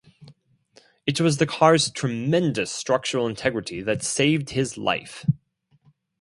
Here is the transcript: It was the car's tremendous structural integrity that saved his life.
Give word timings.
It 1.05 1.21
was 1.21 1.37
the 1.37 1.45
car's 1.45 1.91
tremendous 1.91 2.71
structural 2.71 3.27
integrity 3.27 3.83
that 3.83 4.01
saved 4.01 4.49
his 4.49 4.75
life. 4.75 5.27